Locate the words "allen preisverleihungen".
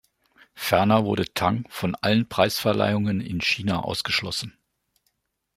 1.93-3.21